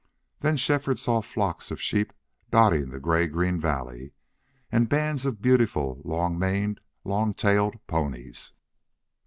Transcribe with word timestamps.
Then 0.39 0.57
Shefford 0.57 0.97
saw 0.97 1.21
flocks 1.21 1.69
of 1.69 1.79
sheep 1.79 2.11
dotting 2.49 2.89
the 2.89 2.99
gray 2.99 3.27
green 3.27 3.59
valley, 3.61 4.13
and 4.71 4.89
bands 4.89 5.27
of 5.27 5.43
beautiful 5.43 6.01
long 6.03 6.39
maned, 6.39 6.79
long 7.03 7.35
tailed 7.35 7.75
ponies. 7.85 8.53